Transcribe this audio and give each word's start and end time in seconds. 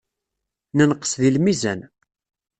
Nenqes 0.77 1.13
deg 1.21 1.31
lmizan. 1.35 1.79